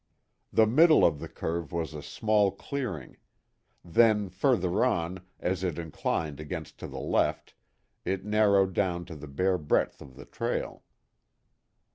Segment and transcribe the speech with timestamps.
[0.51, 3.17] The middle of the curve was a small clearing.
[3.85, 7.53] Then, further on, as it inclined again to the left,
[8.03, 10.81] it narrowed down to the bare breadth of the trail.